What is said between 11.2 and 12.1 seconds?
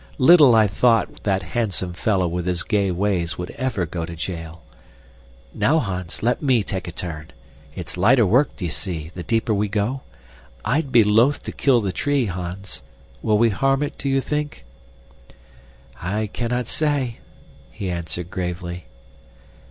to kill the